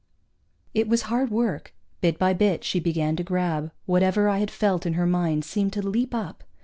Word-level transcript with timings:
It 0.73 0.87
was 0.87 1.03
hard 1.03 1.29
work. 1.29 1.75
Bit 2.01 2.17
by 2.17 2.33
bit 2.33 2.63
she 2.63 2.79
began 2.79 3.15
to 3.17 3.23
grab; 3.23 3.69
whatever 3.85 4.27
I 4.29 4.39
had 4.39 4.49
felt 4.49 4.87
in 4.87 4.93
her 4.93 5.05
mind 5.05 5.45
seemed 5.45 5.73
to 5.73 5.87
leap 5.87 6.15
up. 6.15 6.43